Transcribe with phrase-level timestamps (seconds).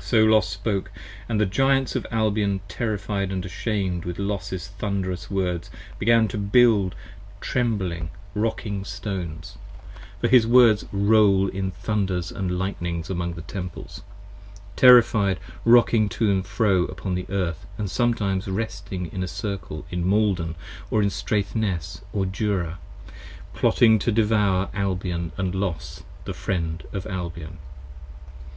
[0.00, 0.90] So Los spoke.
[1.28, 6.96] And the Giants of Albion terrified & ashamed With Los's thunderous Words, began to build
[7.40, 9.56] trembling rocking Stones,
[10.18, 14.02] 112 60 For his Words roll in thunders & lightnings among the Temples,
[14.74, 20.04] Terrified rocking to & fro upon the earth, & sometimes Resting in a Circle in
[20.10, 20.56] Maiden
[20.90, 22.80] or in Straithness or Dura,
[23.54, 27.58] Plotting to devour Albion & Los the friend of Albion.